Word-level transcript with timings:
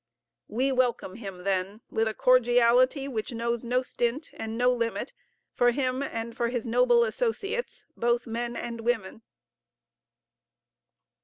We 0.47 0.71
welcome 0.71 1.13
him 1.17 1.43
then 1.43 1.81
with 1.91 2.07
a 2.07 2.15
cordiality 2.15 3.07
which 3.07 3.33
knows 3.33 3.63
no 3.63 3.83
stint 3.83 4.31
and 4.33 4.57
no 4.57 4.71
limit 4.73 5.13
for 5.53 5.69
him 5.69 6.01
and 6.01 6.35
for 6.35 6.49
his 6.49 6.65
noble 6.65 7.03
associates, 7.03 7.85
both 7.95 8.25
men 8.25 8.55
and 8.55 8.81
women. 8.81 9.21